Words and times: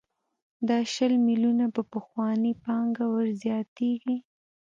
دا 0.69 0.79
شل 0.93 1.13
میلیونه 1.25 1.65
په 1.75 1.81
پخوانۍ 1.91 2.53
پانګه 2.63 3.05
ورزیاتېږي 3.15 4.17